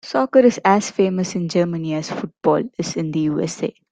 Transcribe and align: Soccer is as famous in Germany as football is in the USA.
Soccer 0.03 0.39
is 0.39 0.59
as 0.65 0.89
famous 0.89 1.35
in 1.35 1.47
Germany 1.47 1.93
as 1.93 2.09
football 2.09 2.63
is 2.79 2.95
in 2.95 3.11
the 3.11 3.19
USA. 3.19 3.71